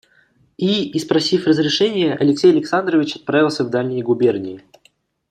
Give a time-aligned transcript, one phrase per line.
[0.57, 4.63] И, испросив разрешение, Алексей Александрович отправился в дальние губернии.